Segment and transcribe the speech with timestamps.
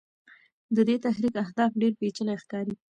[0.75, 2.73] د دې تحریک اهداف ډېر پېچلي ښکاري.